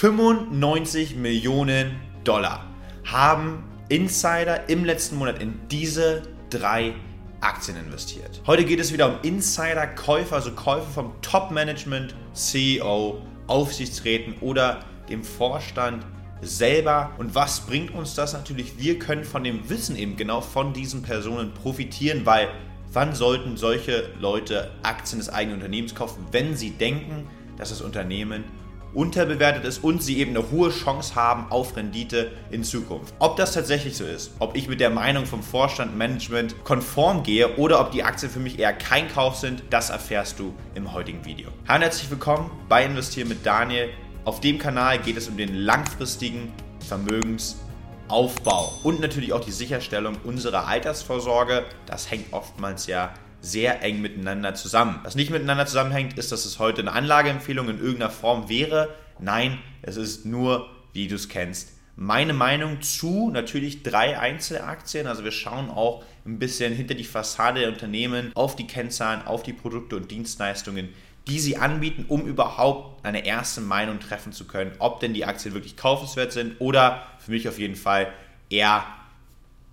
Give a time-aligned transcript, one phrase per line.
[0.00, 2.64] 95 Millionen Dollar
[3.04, 6.94] haben Insider im letzten Monat in diese drei
[7.42, 8.40] Aktien investiert.
[8.46, 16.06] Heute geht es wieder um Insider-Käufer, also Käufe vom Top-Management, CEO, Aufsichtsräten oder dem Vorstand
[16.40, 17.12] selber.
[17.18, 18.78] Und was bringt uns das natürlich?
[18.78, 22.48] Wir können von dem Wissen eben genau von diesen Personen profitieren, weil
[22.90, 27.26] wann sollten solche Leute Aktien des eigenen Unternehmens kaufen, wenn sie denken,
[27.58, 28.44] dass das Unternehmen
[28.94, 33.14] unterbewertet ist und sie eben eine hohe Chance haben auf Rendite in Zukunft.
[33.18, 37.56] Ob das tatsächlich so ist, ob ich mit der Meinung vom Vorstand Management konform gehe
[37.56, 41.24] oder ob die Aktien für mich eher kein Kauf sind, das erfährst du im heutigen
[41.24, 41.50] Video.
[41.66, 43.90] Herzlich willkommen bei Investieren mit Daniel.
[44.24, 46.52] Auf dem Kanal geht es um den langfristigen
[46.86, 51.64] Vermögensaufbau und natürlich auch die Sicherstellung unserer Altersvorsorge.
[51.86, 55.00] Das hängt oftmals ja sehr eng miteinander zusammen.
[55.02, 58.88] Was nicht miteinander zusammenhängt, ist, dass es heute eine Anlageempfehlung in irgendeiner Form wäre.
[59.18, 65.06] Nein, es ist nur, wie du es kennst, meine Meinung zu natürlich drei Einzelaktien.
[65.06, 69.42] Also wir schauen auch ein bisschen hinter die Fassade der Unternehmen, auf die Kennzahlen, auf
[69.42, 70.88] die Produkte und Dienstleistungen,
[71.28, 75.52] die sie anbieten, um überhaupt eine erste Meinung treffen zu können, ob denn die Aktien
[75.52, 78.10] wirklich kaufenswert sind oder für mich auf jeden Fall
[78.48, 78.84] eher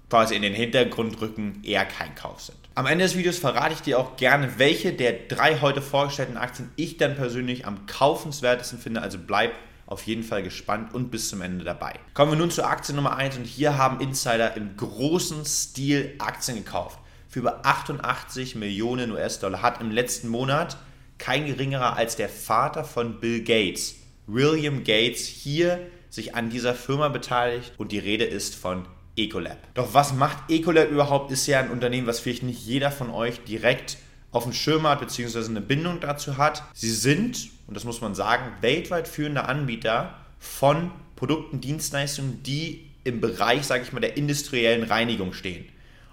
[0.10, 2.58] quasi in den Hintergrund rücken, eher kein Kauf sind.
[2.76, 6.72] Am Ende des Videos verrate ich dir auch gerne, welche der drei heute vorgestellten Aktien
[6.76, 9.02] ich dann persönlich am kaufenswertesten finde.
[9.02, 9.54] Also bleib
[9.88, 11.94] auf jeden Fall gespannt und bis zum Ende dabei.
[12.14, 16.58] Kommen wir nun zur Aktie Nummer 1 und hier haben Insider im großen Stil Aktien
[16.58, 17.00] gekauft.
[17.30, 20.78] Für über 88 Millionen US-Dollar hat im letzten Monat
[21.18, 23.96] kein geringerer als der Vater von Bill Gates,
[24.28, 28.86] William Gates, hier sich an dieser Firma beteiligt und die Rede ist von
[29.18, 29.58] Ecolab.
[29.74, 31.32] Doch was macht Ecolab überhaupt?
[31.32, 33.98] Ist ja ein Unternehmen, was vielleicht nicht jeder von euch direkt
[34.32, 36.64] auf dem Schirm hat, beziehungsweise eine Bindung dazu hat.
[36.74, 43.22] Sie sind, und das muss man sagen, weltweit führender Anbieter von Produkten, Dienstleistungen, die im
[43.22, 45.66] Bereich, sage ich mal, der industriellen Reinigung stehen.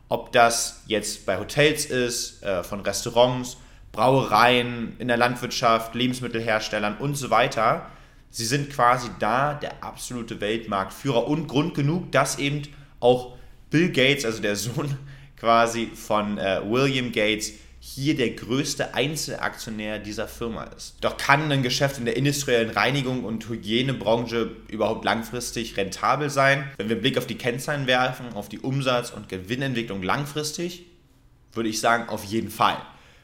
[0.08, 3.56] Ob das jetzt bei Hotels ist, äh, von Restaurants,
[3.92, 7.90] Brauereien, in der Landwirtschaft, Lebensmittelherstellern und so weiter.
[8.30, 12.62] Sie sind quasi da der absolute Weltmarktführer und Grund genug, dass eben
[13.04, 13.36] auch
[13.70, 14.96] Bill Gates, also der Sohn
[15.36, 17.52] quasi von äh, William Gates,
[17.86, 20.96] hier der größte Einzelaktionär dieser Firma ist.
[21.02, 26.64] Doch kann ein Geschäft in der industriellen Reinigung und Hygienebranche überhaupt langfristig rentabel sein?
[26.78, 30.86] Wenn wir einen Blick auf die Kennzahlen werfen, auf die Umsatz- und Gewinnentwicklung langfristig,
[31.52, 32.78] würde ich sagen, auf jeden Fall.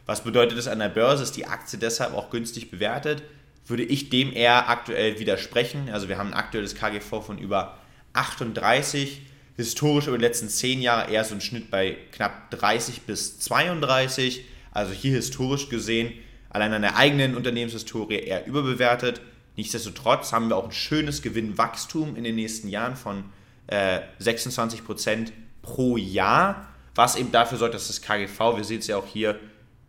[0.05, 1.23] Was bedeutet das an der Börse?
[1.23, 3.23] Ist die Aktie deshalb auch günstig bewertet?
[3.67, 5.89] Würde ich dem eher aktuell widersprechen.
[5.91, 7.79] Also wir haben ein aktuelles KGV von über
[8.13, 9.23] 38
[9.61, 14.45] historisch über die letzten 10 Jahre eher so ein Schnitt bei knapp 30 bis 32.
[14.73, 16.13] Also hier historisch gesehen,
[16.49, 19.21] allein an der eigenen Unternehmenshistorie eher überbewertet.
[19.57, 23.25] Nichtsdestotrotz haben wir auch ein schönes Gewinnwachstum in den nächsten Jahren von
[23.67, 25.33] äh, 26 Prozent
[25.63, 29.39] pro Jahr, was eben dafür sorgt, dass das KGV, wir sehen es ja auch hier,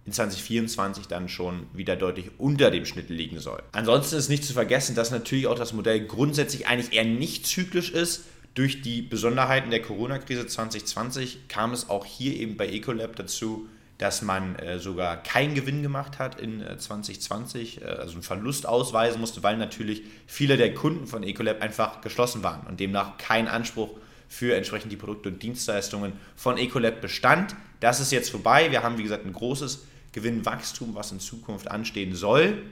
[0.06, 3.62] in 2024 dann schon wieder deutlich unter dem Schnitt liegen soll.
[3.72, 7.92] Ansonsten ist nicht zu vergessen, dass natürlich auch das Modell grundsätzlich eigentlich eher nicht zyklisch
[7.92, 13.70] ist, durch die Besonderheiten der Corona-Krise 2020 kam es auch hier eben bei Ecolab dazu,
[13.98, 18.66] dass man äh, sogar keinen Gewinn gemacht hat in äh, 2020, äh, also einen Verlust
[18.66, 23.48] ausweisen musste, weil natürlich viele der Kunden von Ecolab einfach geschlossen waren und demnach kein
[23.48, 23.92] Anspruch
[24.28, 27.56] für entsprechend die Produkte und Dienstleistungen von Ecolab bestand.
[27.80, 28.72] Das ist jetzt vorbei.
[28.72, 32.64] Wir haben, wie gesagt, ein großes Gewinnwachstum, was in Zukunft anstehen soll.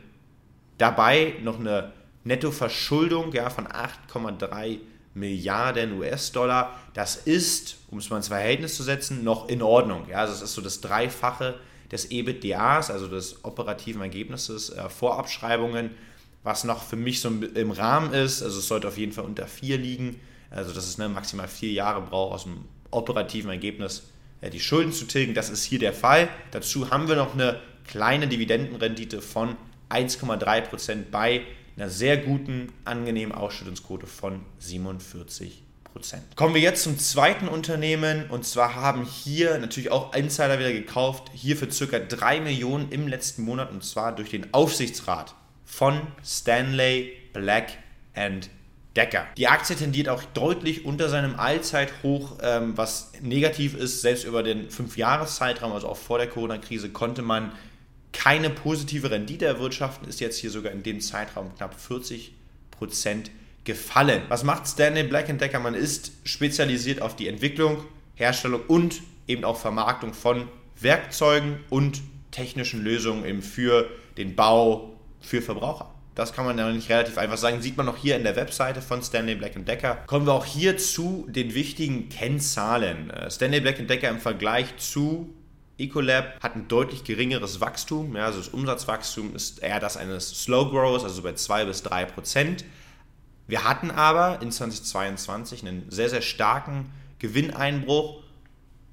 [0.78, 4.80] Dabei noch eine Nettoverschuldung ja, von 8,3
[5.14, 6.78] Milliarden US-Dollar.
[6.94, 10.08] Das ist, um es mal ins Verhältnis zu setzen, noch in Ordnung.
[10.10, 11.56] Ja, also es ist so das Dreifache
[11.92, 15.92] des EBITDAs, also des operativen Ergebnisses äh, vor Abschreibungen,
[16.44, 18.44] was noch für mich so im Rahmen ist.
[18.44, 20.20] Also es sollte auf jeden Fall unter vier liegen.
[20.52, 24.04] Also dass es ne, maximal vier Jahre braucht aus dem operativen Ergebnis
[24.42, 25.34] äh, die Schulden zu tilgen.
[25.34, 26.30] Das ist hier der Fall.
[26.52, 29.56] Dazu haben wir noch eine kleine Dividendenrendite von
[29.90, 31.42] 1,3% bei
[31.80, 35.54] einer sehr guten, angenehmen Ausschüttungsquote von 47%
[36.36, 41.32] Kommen wir jetzt zum zweiten Unternehmen und zwar haben hier natürlich auch Insider wieder gekauft,
[41.34, 42.00] hier für ca.
[42.00, 45.36] 3 Millionen im letzten Monat und zwar durch den Aufsichtsrat
[45.66, 47.78] von Stanley Black
[48.96, 49.28] Decker.
[49.38, 54.02] Die Aktie tendiert auch deutlich unter seinem Allzeithoch, ähm, was negativ ist.
[54.02, 57.52] Selbst über den 5-Jahres-Zeitraum, also auch vor der Corona-Krise, konnte man
[58.14, 62.32] keine positive Rendite erwirtschaften, ist jetzt hier sogar in dem Zeitraum knapp 40%
[63.64, 64.24] gefallen.
[64.30, 65.60] Was macht Stanley Black Decker?
[65.60, 67.86] Man ist spezialisiert auf die Entwicklung,
[68.16, 70.48] Herstellung und eben auch Vermarktung von
[70.80, 72.02] Werkzeugen und
[72.32, 75.94] technischen Lösungen eben für den Bau für Verbraucher.
[76.16, 77.62] Das kann man ja nicht relativ einfach sagen.
[77.62, 80.00] Sieht man noch hier in der Webseite von Stanley Black Decker.
[80.06, 83.10] Kommen wir auch hier zu den wichtigen Kennzahlen.
[83.10, 85.34] Äh, Stanley Black Decker im Vergleich zu
[85.80, 88.16] Ecolab hat ein deutlich geringeres Wachstum.
[88.16, 92.06] Ja, also das Umsatzwachstum ist eher das eines Slow Growers, also bei 2 bis 3
[92.06, 92.66] Prozent.
[93.48, 98.22] Wir hatten aber in 2022 einen sehr, sehr starken Gewinneinbruch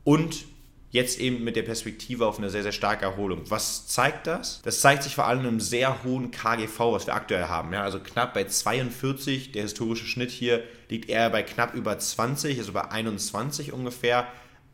[0.04, 0.46] und
[0.90, 3.42] jetzt eben mit der Perspektive auf eine sehr, sehr starke Erholung.
[3.50, 4.62] Was zeigt das?
[4.62, 7.72] Das zeigt sich vor allem einem sehr hohen KGV, was wir aktuell haben.
[7.72, 12.58] Ja, also knapp bei 42, der historische Schnitt hier liegt eher bei knapp über 20,
[12.58, 14.26] also bei 21 ungefähr.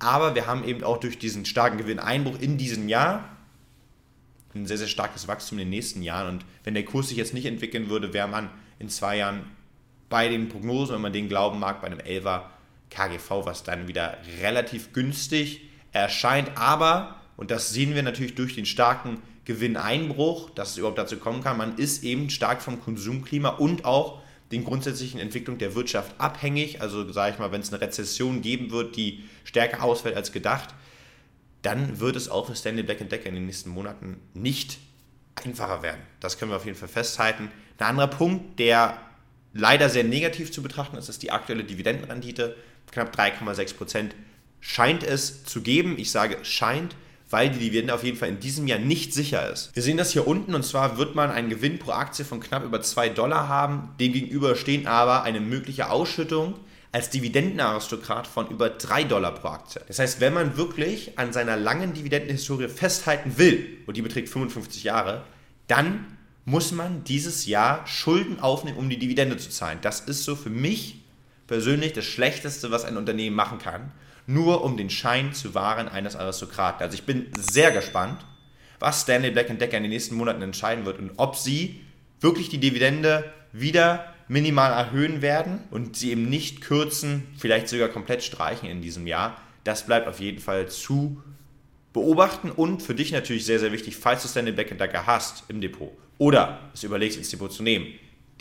[0.02, 3.28] Aber wir haben eben auch durch diesen starken Gewinneinbruch in diesem Jahr
[4.54, 6.34] ein sehr, sehr starkes Wachstum in den nächsten Jahren.
[6.34, 9.44] Und wenn der Kurs sich jetzt nicht entwickeln würde, wäre man in zwei Jahren
[10.10, 12.42] bei den Prognosen, wenn man den glauben mag, bei einem 11er
[12.90, 15.62] KGV, was dann wieder relativ günstig
[15.92, 16.50] erscheint.
[16.56, 21.42] Aber, und das sehen wir natürlich durch den starken Gewinneinbruch, dass es überhaupt dazu kommen
[21.42, 24.21] kann, man ist eben stark vom Konsumklima und auch
[24.52, 26.80] den grundsätzlichen Entwicklung der Wirtschaft abhängig.
[26.80, 30.74] Also sage ich mal, wenn es eine Rezession geben wird, die stärker ausfällt als gedacht,
[31.62, 34.78] dann wird es auch für Stanley Black Decker in den nächsten Monaten nicht
[35.34, 36.00] einfacher werden.
[36.20, 37.50] Das können wir auf jeden Fall festhalten.
[37.78, 38.98] Ein anderer Punkt, der
[39.52, 42.56] leider sehr negativ zu betrachten ist, ist die aktuelle Dividendenrendite.
[42.90, 44.14] Knapp 3,6 Prozent
[44.60, 45.98] scheint es zu geben.
[45.98, 46.94] Ich sage scheint,
[47.32, 49.74] weil die Dividende auf jeden Fall in diesem Jahr nicht sicher ist.
[49.74, 52.62] Wir sehen das hier unten und zwar wird man einen Gewinn pro Aktie von knapp
[52.62, 53.88] über 2 Dollar haben.
[53.98, 56.54] Demgegenüber stehen aber eine mögliche Ausschüttung
[56.92, 59.80] als Dividendenaristokrat von über 3 Dollar pro Aktie.
[59.88, 64.84] Das heißt, wenn man wirklich an seiner langen Dividendenhistorie festhalten will, und die beträgt 55
[64.84, 65.24] Jahre,
[65.68, 66.04] dann
[66.44, 69.78] muss man dieses Jahr Schulden aufnehmen, um die Dividende zu zahlen.
[69.80, 70.96] Das ist so für mich
[71.46, 73.90] persönlich das Schlechteste, was ein Unternehmen machen kann
[74.26, 76.82] nur um den Schein zu wahren eines Aristokraten.
[76.82, 78.24] Also ich bin sehr gespannt,
[78.78, 81.80] was Stanley Black Decker in den nächsten Monaten entscheiden wird und ob sie
[82.20, 88.22] wirklich die Dividende wieder minimal erhöhen werden und sie eben nicht kürzen, vielleicht sogar komplett
[88.22, 89.40] streichen in diesem Jahr.
[89.64, 91.22] Das bleibt auf jeden Fall zu
[91.92, 95.60] beobachten und für dich natürlich sehr, sehr wichtig, falls du Stanley Black Decker hast im
[95.60, 97.86] Depot oder es überlegst, ins Depot zu nehmen,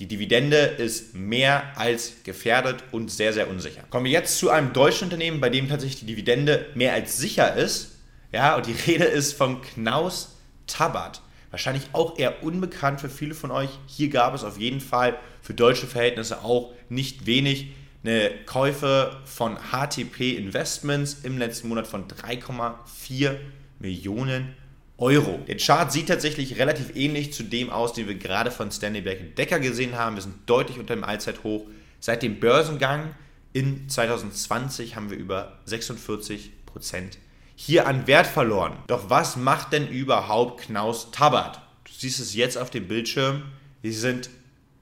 [0.02, 3.84] die Dividende ist mehr als gefährdet und sehr, sehr unsicher.
[3.92, 7.56] Kommen wir jetzt zu einem deutschen Unternehmen, bei dem tatsächlich die Dividende mehr als sicher
[7.56, 8.00] ist.
[8.32, 11.22] Ja, und die Rede ist von Knaus Tabat.
[11.52, 13.70] Wahrscheinlich auch eher unbekannt für viele von euch.
[13.86, 17.68] Hier gab es auf jeden Fall für deutsche Verhältnisse auch nicht wenig
[18.04, 23.36] eine Käufe von HTP Investments im letzten Monat von 3,4
[23.78, 24.56] Millionen
[25.02, 25.40] Euro.
[25.48, 29.36] Der Chart sieht tatsächlich relativ ähnlich zu dem aus, den wir gerade von Stanley Black
[29.36, 30.16] Decker gesehen haben.
[30.16, 31.66] Wir sind deutlich unter dem Allzeithoch.
[32.00, 33.16] Seit dem Börsengang
[33.52, 37.18] in 2020 haben wir über 46 Prozent
[37.56, 38.78] hier an Wert verloren.
[38.88, 41.62] Doch was macht denn überhaupt Knaus Tabbert?
[41.84, 43.44] Du siehst es jetzt auf dem Bildschirm.
[43.82, 44.30] Sie sind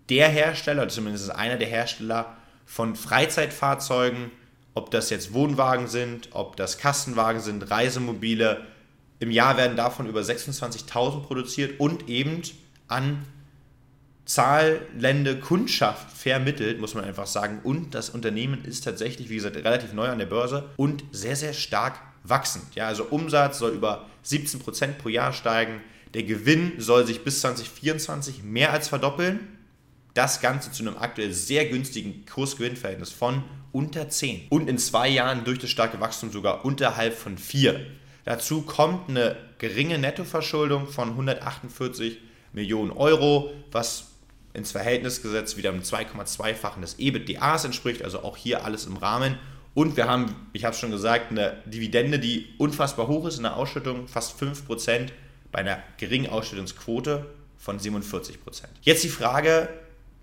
[0.10, 2.36] der Hersteller, zumindest einer der Hersteller
[2.66, 4.32] von Freizeitfahrzeugen,
[4.74, 8.66] ob das jetzt Wohnwagen sind, ob das Kastenwagen sind, Reisemobile,
[9.20, 12.42] im Jahr werden davon über 26.000 produziert und eben
[12.88, 13.26] an
[14.26, 17.60] zahlende Kundschaft vermittelt, muss man einfach sagen.
[17.64, 21.54] Und das Unternehmen ist tatsächlich, wie gesagt, relativ neu an der Börse und sehr, sehr
[21.54, 22.76] stark wachsend.
[22.76, 25.82] Ja, also Umsatz soll über 17% pro Jahr steigen.
[26.14, 29.40] Der Gewinn soll sich bis 2024 mehr als verdoppeln.
[30.14, 34.48] Das Ganze zu einem aktuell sehr günstigen Kursgewinnverhältnis von unter 10.
[34.50, 37.86] Und in zwei Jahren durch das starke Wachstum sogar unterhalb von 4.
[38.30, 42.20] Dazu kommt eine geringe Nettoverschuldung von 148
[42.54, 44.10] Millionen Euro, was
[44.54, 49.40] ins Verhältnis gesetzt wieder einem 2,2-fachen des EBITDAs entspricht, also auch hier alles im Rahmen.
[49.74, 53.56] Und wir haben, ich habe es schon gesagt, eine Dividende, die unfassbar hoch ist, eine
[53.56, 55.08] Ausschüttung fast 5%
[55.52, 57.26] bei einer geringen Ausschüttungsquote
[57.58, 58.36] von 47%.
[58.84, 59.70] Jetzt die Frage,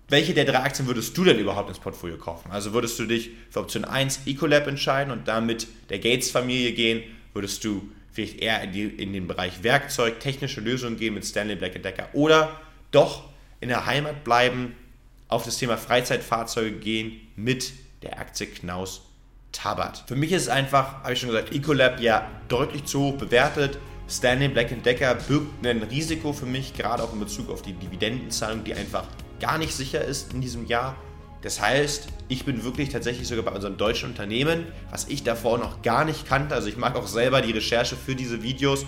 [0.07, 2.51] welche der drei Aktien würdest du denn überhaupt ins Portfolio kaufen?
[2.51, 7.03] Also würdest du dich für Option 1 Ecolab entscheiden und damit der Gates-Familie gehen?
[7.33, 11.55] Würdest du vielleicht eher in, die, in den Bereich Werkzeug, technische Lösungen gehen mit Stanley
[11.55, 12.59] Black Decker oder
[12.89, 13.25] doch
[13.61, 14.75] in der Heimat bleiben,
[15.27, 19.03] auf das Thema Freizeitfahrzeuge gehen mit der Aktie Knaus
[19.51, 20.03] Tabat.
[20.07, 23.77] Für mich ist einfach, habe ich schon gesagt, Ecolab ja deutlich zu hoch bewertet.
[24.09, 28.63] Stanley Black Decker birgt ein Risiko für mich, gerade auch in Bezug auf die Dividendenzahlung,
[28.63, 29.05] die einfach
[29.39, 30.95] gar nicht sicher ist in diesem Jahr.
[31.41, 35.81] Das heißt, ich bin wirklich tatsächlich sogar bei unserem deutschen Unternehmen, was ich davor noch
[35.81, 36.55] gar nicht kannte.
[36.55, 38.85] Also ich mag auch selber die Recherche für diese Videos,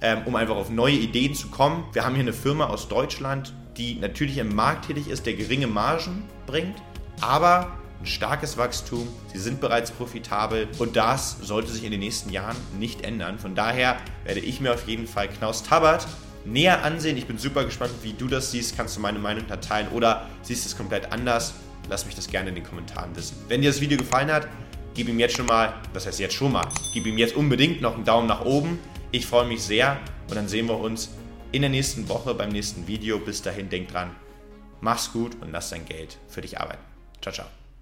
[0.00, 1.84] ähm, um einfach auf neue Ideen zu kommen.
[1.92, 5.68] Wir haben hier eine Firma aus Deutschland, die natürlich im Markt tätig ist, der geringe
[5.68, 6.76] Margen bringt,
[7.20, 9.06] aber ein starkes Wachstum.
[9.32, 13.38] Sie sind bereits profitabel und das sollte sich in den nächsten Jahren nicht ändern.
[13.38, 16.06] Von daher werde ich mir auf jeden Fall Knaus Tabbert
[16.44, 17.16] näher ansehen.
[17.16, 18.76] Ich bin super gespannt, wie du das siehst.
[18.76, 21.54] Kannst du meine Meinung da teilen oder siehst du es komplett anders?
[21.88, 23.36] Lass mich das gerne in den Kommentaren wissen.
[23.48, 24.48] Wenn dir das Video gefallen hat,
[24.94, 27.94] gib ihm jetzt schon mal, das heißt jetzt schon mal, gib ihm jetzt unbedingt noch
[27.94, 28.78] einen Daumen nach oben.
[29.10, 29.98] Ich freue mich sehr
[30.28, 31.10] und dann sehen wir uns
[31.50, 33.18] in der nächsten Woche beim nächsten Video.
[33.18, 34.10] Bis dahin, denk dran,
[34.80, 36.82] mach's gut und lass dein Geld für dich arbeiten.
[37.20, 37.61] Ciao, ciao.